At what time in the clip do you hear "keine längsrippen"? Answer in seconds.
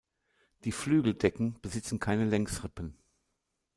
1.99-2.97